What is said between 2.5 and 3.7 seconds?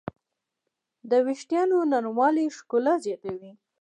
ښکلا زیاتوي.